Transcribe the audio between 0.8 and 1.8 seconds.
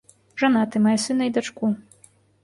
мае сына і дачку.